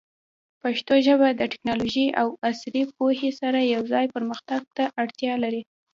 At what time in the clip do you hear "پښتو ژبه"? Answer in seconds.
0.61-1.27